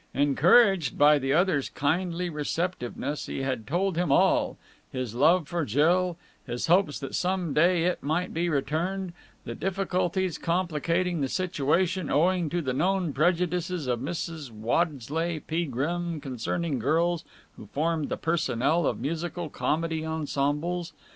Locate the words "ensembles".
20.03-20.93